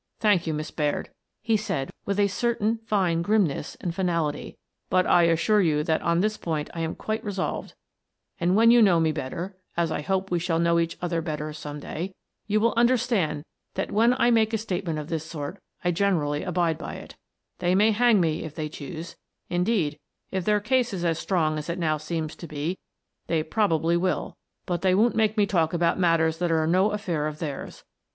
"Thank 0.19 0.47
you, 0.47 0.53
Miss 0.55 0.71
Baird," 0.71 1.11
he 1.43 1.55
said 1.55 1.91
with 2.07 2.19
a 2.19 2.25
cer 2.27 2.55
tain 2.55 2.79
fine 2.79 3.21
grimness 3.21 3.75
and 3.79 3.93
finality," 3.93 4.57
but 4.89 5.05
I 5.05 5.25
assure 5.25 5.61
you 5.61 5.83
that 5.83 6.01
on 6.01 6.21
this 6.21 6.37
point 6.37 6.71
I 6.73 6.79
am 6.79 6.95
quite 6.95 7.23
resolved, 7.23 7.75
and 8.39 8.55
when 8.55 8.71
you 8.71 8.81
know 8.81 8.99
me 8.99 9.11
better— 9.11 9.55
as 9.77 9.91
I 9.91 10.01
hope 10.01 10.31
we 10.31 10.39
shall 10.39 10.57
know 10.57 10.79
each 10.79 10.97
other 11.03 11.21
better 11.21 11.53
some 11.53 11.79
day— 11.79 12.15
you 12.47 12.59
will 12.59 12.73
understand 12.75 13.45
that 13.75 13.91
when 13.91 14.15
I 14.15 14.31
make 14.31 14.53
a 14.55 14.57
statement 14.57 14.97
of 14.97 15.09
this 15.09 15.23
sort, 15.23 15.61
I 15.85 15.91
generally 15.91 16.41
abide 16.41 16.79
by 16.79 16.95
it 16.95 17.15
They 17.59 17.75
may 17.75 17.91
hang 17.91 18.19
me 18.19 18.43
if 18.43 18.55
they 18.55 18.69
choose— 18.69 19.15
indeed, 19.51 19.99
if 20.31 20.43
their 20.45 20.59
case 20.59 20.95
is 20.95 21.05
as 21.05 21.19
strong 21.19 21.59
as 21.59 21.69
it 21.69 21.77
now 21.77 21.97
seems 21.97 22.35
to 22.37 22.47
be, 22.47 22.79
they 23.27 23.43
very 23.43 23.49
probably 23.51 23.97
will— 23.97 24.35
but 24.65 24.81
they 24.81 24.95
won't 24.95 25.15
make 25.15 25.37
me 25.37 25.45
talk 25.45 25.73
about 25.73 25.99
matters 25.99 26.39
that 26.39 26.49
are 26.49 26.65
no 26.65 26.89
affair 26.89 27.27
of 27.27 27.37
theirs. 27.37 27.83